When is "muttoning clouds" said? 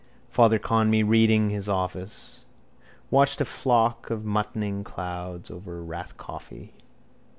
4.25-5.51